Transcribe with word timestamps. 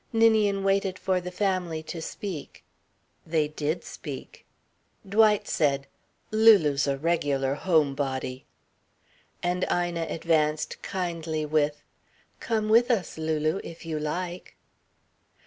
Ninian 0.11 0.63
waited 0.63 0.97
for 0.97 1.21
the 1.21 1.29
family 1.29 1.83
to 1.83 2.01
speak. 2.01 2.63
They 3.23 3.47
did 3.47 3.83
speak. 3.83 4.47
Dwight 5.07 5.47
said: 5.47 5.85
"Lulu's 6.31 6.87
a 6.87 6.97
regular 6.97 7.53
home 7.53 7.93
body." 7.93 8.47
And 9.43 9.63
Ina 9.71 10.07
advanced 10.09 10.81
kindly 10.81 11.45
with: 11.45 11.83
"Come 12.39 12.67
with 12.67 12.89
us, 12.89 13.19
Lulu, 13.19 13.61
if 13.63 13.85
you 13.85 13.99
like." 13.99 14.55